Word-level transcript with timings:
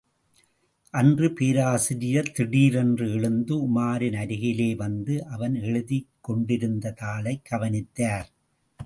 அன்று 0.93 1.33
பேராசிரியர் 1.33 2.31
திடீரென்று 2.31 3.11
எழுந்து 3.11 3.55
உமாரின் 3.67 4.17
அருகிலே 4.17 4.75
வந்து 4.75 5.25
அவன் 5.27 5.55
எழுதிக் 5.55 6.09
கொண்டிருந்த 6.21 6.91
தாளை 6.91 7.41
கவனித்தார். 7.43 8.29